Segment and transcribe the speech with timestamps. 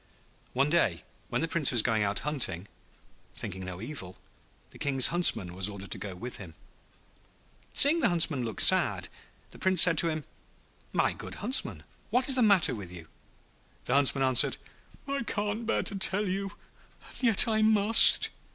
[0.53, 2.67] One day when the Prince was going out hunting,
[3.35, 4.17] thinking no evil,
[4.71, 6.55] the King's Huntsman was ordered to go with him.
[7.71, 9.09] Seeing the Huntsman look sad,
[9.51, 10.23] the Prince said to him,
[10.91, 13.09] 'My good Huntsman, what is the matter with you?'
[13.85, 14.57] The Huntsman answered,
[15.07, 16.53] 'I can't bear to tell you,
[17.07, 18.31] and yet I must.'